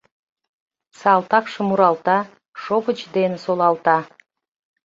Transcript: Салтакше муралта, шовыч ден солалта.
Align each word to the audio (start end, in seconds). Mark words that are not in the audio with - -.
Салтакше 0.99 1.61
муралта, 1.67 2.19
шовыч 2.61 2.99
ден 3.15 3.31
солалта. 3.43 3.97